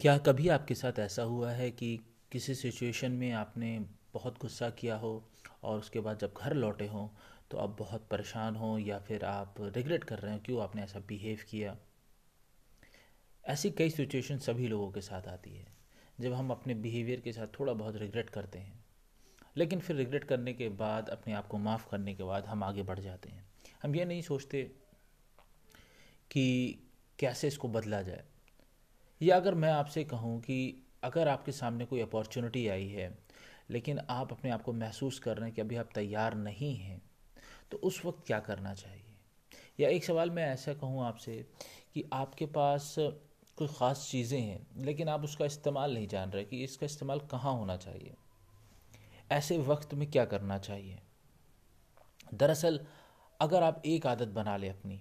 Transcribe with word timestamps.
क्या 0.00 0.18
कभी 0.18 0.48
आपके 0.48 0.74
साथ 0.74 0.98
ऐसा 0.98 1.22
हुआ 1.22 1.50
है 1.50 1.70
कि 1.70 2.00
किसी 2.32 2.54
सिचुएशन 2.54 3.12
में 3.12 3.32
आपने 3.32 3.86
बहुत 4.14 4.38
गुस्सा 4.38 4.70
किया 4.70 4.96
हो 4.96 5.30
और 5.62 5.78
उसके 5.78 6.00
बाद 6.00 6.18
जब 6.18 6.34
घर 6.38 6.54
लौटे 6.54 6.86
हों 6.86 7.08
तो 7.50 7.58
आप 7.58 7.76
बहुत 7.78 8.08
परेशान 8.08 8.56
हो 8.56 8.78
या 8.78 8.98
फिर 8.98 9.24
आप 9.24 9.54
रिग्रेट 9.60 10.04
कर 10.04 10.18
रहे 10.18 10.32
हो 10.32 10.40
क्यों 10.44 10.62
आपने 10.62 10.82
ऐसा 10.82 10.98
बिहेव 10.98 11.38
किया? 11.50 11.76
ऐसी 13.44 13.70
कई 13.70 13.90
सिचुएशन 13.90 14.38
सभी 14.38 14.68
लोगों 14.68 14.92
के 14.92 15.00
साथ 15.00 15.22
आती 15.22 15.56
है, 15.56 15.66
जब 16.20 16.32
हम 16.32 16.50
अपने 16.50 16.74
बिहेवियर 16.74 17.20
के 17.20 17.32
साथ 17.32 17.46
थोड़ा 17.60 17.72
बहुत 17.72 17.96
रिग्रेट 17.96 18.30
करते 18.30 18.58
हैं। 18.58 18.84
लेकिन 19.56 19.80
फिर 19.80 19.96
रिग्रेट 19.96 20.24
करने 20.24 20.52
के 20.52 20.68
बाद, 20.68 21.08
अपने 21.08 21.34
आप 21.34 21.46
को 21.46 21.58
माफ़ 21.58 21.90
करने 21.90 22.14
के 22.14 22.22
बाद 22.22 22.46
हम 22.46 22.64
आगे 22.64 22.82
बढ़ 22.82 22.98
जाते 22.98 23.28
हैं। 23.28 23.46
हम 23.82 23.96
ये 23.96 24.04
नहीं 24.04 24.22
सोचते 24.22 24.83
कि 26.34 26.78
कैसे 27.18 27.48
इसको 27.48 27.68
बदला 27.68 28.02
जाए। 28.02 28.24
या 29.22 29.36
अगर 29.36 29.54
मैं 29.54 29.70
आपसे 29.70 30.04
कहूँ 30.04 30.40
कि 30.40 30.82
अगर 31.04 31.28
आपके 31.28 31.52
सामने 31.52 31.84
कोई 31.84 32.00
अपॉर्चुनिटी 32.00 32.68
आई 32.68 32.88
है, 32.88 33.18
लेकिन 33.70 33.98
आप 33.98 34.32
अपने 34.32 34.50
आप 34.50 34.62
को 34.62 34.72
महसूस 34.72 35.18
कर 35.18 35.36
रहे 35.36 35.46
हैं 35.46 35.54
कि 35.54 35.60
अभी 35.60 35.76
आप 35.76 35.88
तैयार 35.94 36.34
नहीं 36.34 36.76
हैं 36.76 37.02
तो 37.70 37.76
उस 37.76 38.04
वक्त 38.04 38.26
क्या 38.26 38.40
करना 38.40 38.74
चाहिए? 38.74 39.16
या 39.80 39.88
एक 39.88 40.04
सवाल 40.04 40.30
मैं 40.30 40.46
ऐसा 40.46 40.74
कहूँ 40.74 41.04
आपसे 41.04 41.46
कि 41.94 42.04
आपके 42.12 42.46
पास 42.46 42.94
कोई 43.56 43.68
ख़ास 43.68 44.08
चीज़ें 44.10 44.40
हैं, 44.40 44.66
लेकिन 44.76 45.08
आप 45.08 45.24
उसका 45.24 45.44
इस्तेमाल 45.44 45.94
नहीं 45.94 46.08
जान 46.08 46.30
रहे 46.30 46.44
कि 46.44 46.64
इसका 46.64 46.86
इस्तेमाल 46.86 47.20
कहाँ 47.20 47.52
होना 47.52 47.76
चाहिए? 47.76 48.14
ऐसे 49.32 49.58
वक्त 49.58 49.94
में 49.94 50.10
क्या 50.10 50.24
करना 50.24 50.58
चाहिए? 50.58 51.00
दरअसल, 52.34 52.86
अगर 53.40 53.62
आप 53.62 53.82
एक 53.86 54.06
आदत 54.06 54.28
बना 54.28 54.56
लें 54.56 54.70
अपनी 54.70 55.00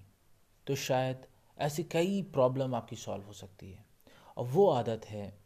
तो 0.67 0.75
शायद 0.75 1.25
ऐसी 1.59 1.83
कई 1.83 2.21
प्रॉब्लम 2.21 2.75
आपकी 2.75 2.95
सॉल्व 2.95 3.23
हो 3.23 3.33
सकती 3.33 3.71
है। 3.71 3.85
और 4.37 4.45
वो 4.45 4.69
आदत 4.69 5.05
है 5.05 5.37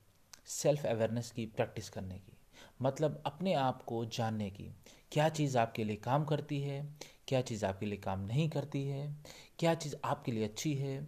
सेल्फ 0.45 0.85
अवेयरनेस 0.85 1.31
की 1.31 1.45
प्रैक्टिस 1.45 1.89
करने 1.89 2.15
की। 2.15 2.33
मतलब 2.81 3.23
अपने 3.25 3.53
आप 3.53 3.83
को 3.83 4.05
जानने 4.05 4.49
की। 4.49 4.69
क्या 5.11 5.29
चीज़ 5.29 5.57
आपके 5.57 5.83
लिए 5.83 5.95
काम 5.95 6.25
करती 6.25 6.61
है? 6.61 6.95
क्या 7.27 7.41
चीज़ 7.41 7.65
आपके 7.65 7.85
लिए 7.85 7.97
काम 7.97 8.19
नहीं 8.19 8.49
करती 8.49 8.85
है? 8.85 9.15
क्या 9.59 9.73
चीज़ 9.73 9.95
आपके 10.05 10.31
लिए 10.31 10.43
अच्छी 10.43 10.75
है? 10.75 11.07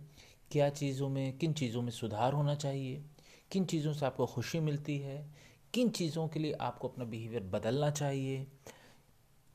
क्या 0.51 0.69
चीज़ों 0.69 1.09
में, 1.09 1.37
किन 1.37 1.53
चीज़ों 1.53 1.81
में 1.81 1.91
सुधार 1.91 2.33
होना 2.33 2.55
चाहिए? 2.55 3.03
किन 3.51 3.65
चीज़ों 3.65 3.93
से 3.93 4.05
आपको 4.05 4.25
खुशी 4.25 4.59
मिलती 4.59 4.97
है? 4.97 5.33
किन 5.73 5.89
चीज़ों 5.89 6.27
के 6.27 6.39
लिए 6.39 6.53
आपको 6.53 6.87
अपना 6.87 7.05
बिहेवियर 7.05 7.43
बदलना 7.43 7.91
चाहिए? 7.91 8.47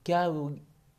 क्या 0.06 0.25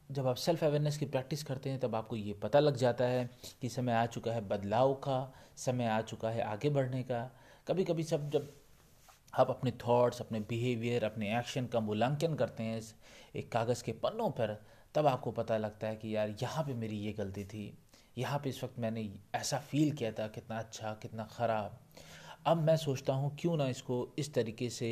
जब 0.09 0.27
आप 0.27 0.35
सेल्फ 0.35 0.63
अवेयरनेस 0.63 0.97
की 0.97 1.05
प्रैक्टिस 1.05 1.43
करते 1.43 1.69
हैं, 1.69 1.79
तब 1.79 1.95
आपको 1.95 2.15
ये 2.15 2.33
पता 2.33 2.59
लग 2.59 2.75
जाता 2.77 3.05
है 3.05 3.29
कि 3.61 3.69
समय 3.69 3.93
आ 3.93 4.05
चुका 4.05 4.31
है 4.31 4.41
बदलाव 4.47 4.93
का, 4.93 5.33
समय 5.57 5.85
आ 5.85 6.01
चुका 6.01 6.29
है 6.29 6.41
आगे 6.43 6.69
बढ़ने 6.69 7.01
का। 7.03 7.21
कभी 7.67 7.83
कभी 7.83 8.03
सब 8.03 8.29
जब 8.29 8.53
आप 9.33 9.49
अपने 9.49 9.71
थॉट्स 9.87 10.21
अपने 10.21 10.39
बिहेवियर 10.39 11.03
अपने 11.03 11.37
एक्शन 11.37 11.65
का 11.65 11.79
मूल्यांकन 11.79 12.35
करते 12.35 12.63
हैं 12.63 12.81
एक 13.35 13.51
कागज़ 13.51 13.83
के 13.83 13.91
पन्नों 13.93 14.29
पर, 14.29 14.55
तब 14.95 15.07
आपको 15.07 15.31
पता 15.31 15.57
लगता 15.57 15.87
है 15.87 15.95
कि 15.95 16.15
यार, 16.15 16.35
यहाँ 16.41 16.63
पे 16.63 16.73
मेरी 16.73 16.97
ये 16.97 17.13
गलती 17.13 17.43
थी। 17.45 17.77
यहाँ 18.17 18.39
पे 18.39 18.49
इस 18.49 18.63
वक्त 18.63 18.79
मैंने 18.79 19.09
ऐसा 19.35 19.57
फील 19.61 19.91
किया 19.91 20.11
था, 20.11 20.27
कितना 20.27 20.59
अच्छा 20.59 20.93
कितना 21.01 21.23
ख़राब। 21.31 21.79
अब 22.47 22.57
मैं 22.57 22.77
सोचता 22.77 23.13
हूँ, 23.13 23.35
क्यों 23.39 23.57
ना 23.57 23.67
इसको 23.67 24.07
इस 24.19 24.33
तरीके 24.33 24.69
से 24.69 24.89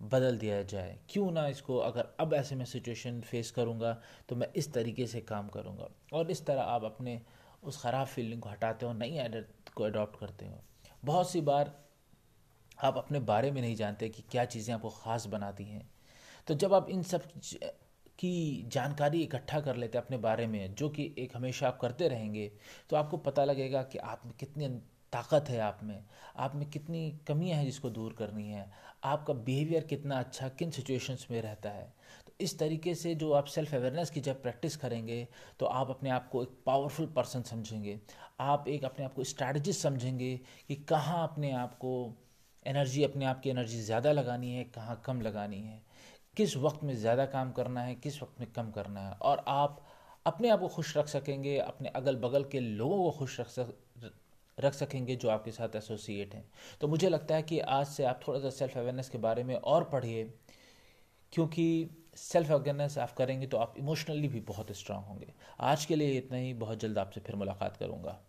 बदल 0.00 0.38
दिया 0.38 0.62
जाए। 0.64 0.98
क्यों 1.10 1.30
ना 1.32 1.46
इसको 1.48 1.76
अगर 1.78 2.08
अब 2.20 2.34
ऐसे 2.34 2.56
में 2.56 2.64
सिचुएशन 2.64 3.20
फेस 3.20 3.50
करूँगा 3.50 3.92
तो 4.28 4.36
मैं 4.36 4.48
इस 4.56 4.72
तरीके 4.72 5.06
से 5.06 5.20
काम 5.22 5.48
करूँगा। 5.48 5.88
और 6.12 6.30
इस 6.30 6.44
तरह 6.46 6.62
आप 6.62 6.84
अपने 6.84 7.20
उस 7.62 7.80
ख़राब 7.82 8.06
फीलिंग 8.06 8.40
को 8.42 8.48
हटाते 8.48 8.86
हो, 8.86 8.92
नई 8.92 9.18
आदत 9.18 9.72
को 9.74 9.84
अडॉप्ट 9.84 10.18
करते 10.20 10.46
हो। 10.46 10.60
बहुत 11.04 11.30
सी 11.30 11.40
बार 11.42 11.72
आप 12.78 12.96
अपने 12.96 13.20
बारे 13.22 13.50
में 13.50 13.60
नहीं 13.60 13.76
जानते 13.76 14.08
कि 14.08 14.22
क्या 14.30 14.44
चीज़ें 14.46 14.74
आपको 14.74 14.90
ख़ास 14.90 15.26
बनाती 15.26 15.64
हैं। 15.64 15.88
तो 16.46 16.54
जब 16.54 16.74
आप 16.74 16.90
इन 16.90 17.02
सब 17.02 17.28
की 18.18 18.64
जानकारी 18.68 19.22
इकट्ठा 19.22 19.60
कर 19.60 19.76
लेते 19.76 19.98
हैं 19.98 20.04
अपने 20.04 20.16
बारे 20.18 20.46
में, 20.46 20.74
जो 20.74 20.88
कि 20.88 21.14
एक 21.18 21.36
हमेशा 21.36 21.68
आप 21.68 21.78
करते 21.80 22.08
रहेंगे 22.08 22.50
तो 22.90 22.96
आपको 22.96 23.16
पता 23.18 23.44
लगेगा 23.44 23.82
कि 23.84 23.98
आप 24.00 24.22
कितनी 24.40 24.68
ताकत 25.14 25.48
है 25.48 25.58
आप 25.60 25.80
में। 25.82 26.04
आप 26.36 26.54
में 26.54 26.68
कितनी 26.70 27.10
कमियाँ 27.28 27.56
हैं 27.58 27.64
जिसको 27.64 27.90
दूर 27.90 28.14
करनी 28.18 28.48
है। 28.48 28.70
आपका 29.04 29.34
बिहेवियर 29.34 29.82
कितना 29.84 30.18
अच्छा 30.18 30.48
किन 30.50 30.70
सिचुएशंस 30.70 31.26
में 31.30 31.40
रहता 31.42 31.70
है। 31.70 31.92
तो 32.26 32.32
इस 32.40 32.58
तरीके 32.58 32.94
से 32.94 33.14
जो 33.14 33.32
आप 33.32 33.46
सेल्फ 33.46 33.74
अवेयरनेस 33.74 34.10
की 34.10 34.20
जब 34.20 34.42
प्रैक्टिस 34.42 34.76
करेंगे 34.76 35.26
तो 35.60 35.66
आप 35.66 35.90
अपने 35.90 36.10
आप 36.10 36.28
को 36.28 36.42
एक 36.42 36.58
पावरफुल 36.66 37.06
पर्सन 37.06 37.42
समझेंगे। 37.44 37.98
आप 38.40 38.68
एक 38.68 38.84
अपने 38.84 39.04
आप 39.04 39.14
को 39.14 39.24
स्ट्रैटेजिस्ट 39.24 39.82
समझेंगे 39.82 40.36
कि 40.68 40.74
कहाँ 40.88 41.22
अपने 41.22 41.52
आप 41.54 41.74
को 41.74 41.94
एनर्जी 42.66 43.02
अपने 43.04 43.24
आप 43.24 43.40
की 43.40 43.50
एनर्जी 43.50 43.80
ज़्यादा 43.80 44.12
लगानी 44.12 44.54
है, 44.54 44.64
कहाँ 44.64 45.00
कम 45.06 45.20
लगानी 45.20 45.60
है। 45.60 45.82
किस 46.36 46.56
वक्त 46.56 46.82
में 46.84 46.94
ज़्यादा 46.96 47.24
काम 47.26 47.52
करना 47.52 47.82
है, 47.82 47.94
किस 47.94 48.22
वक्त 48.22 48.40
में 48.40 48.50
कम 48.52 48.70
करना 48.70 49.00
है। 49.00 49.12
और 49.12 49.44
आप 49.48 49.84
अपने 50.26 50.48
आप 50.48 50.60
को 50.60 50.68
खुश 50.68 50.96
रख 50.96 51.08
सकेंगे, 51.08 51.56
अपने 51.58 51.88
अगल 51.90 52.16
बगल 52.16 52.44
के 52.44 52.60
लोगों 52.60 53.02
को 53.02 53.10
खुश 53.18 53.40
रख 53.40 53.48
सक 53.48 53.74
रख 54.58 54.74
सकेंगे 54.74 55.16
जो 55.16 55.28
आपके 55.28 55.50
साथ 55.50 55.76
एसोसिएट 55.76 56.34
हैं। 56.34 56.44
तो 56.80 56.88
मुझे 56.88 57.08
लगता 57.08 57.34
है 57.34 57.42
कि 57.42 57.58
आज 57.60 57.86
से 57.86 58.04
आप 58.04 58.20
थोड़ा 58.28 58.40
सा 58.40 58.50
सेल्फ 58.50 58.76
अवेयरनेस 58.78 59.08
के 59.08 59.18
बारे 59.18 59.44
में 59.44 59.54
और 59.54 59.84
पढ़िए, 59.84 60.24
क्योंकि 61.32 61.90
सेल्फ 62.16 62.50
अवेयरनेस 62.50 62.98
आप 62.98 63.12
करेंगे 63.12 63.46
तो 63.46 63.56
आप 63.56 63.74
इमोशनली 63.78 64.28
भी 64.28 64.40
बहुत 64.42 64.72
स्ट्रांग 64.72 65.04
होंगे। 65.04 65.32
आज 65.60 65.84
के 65.84 65.96
लिए 65.96 66.18
इतना 66.18 66.36
ही, 66.36 66.52
बहुत 66.54 66.80
जल्द 66.80 66.98
आपसे 66.98 67.20
फिर 67.20 67.36
मुलाकात 67.36 67.76
करूँगा। 67.76 68.20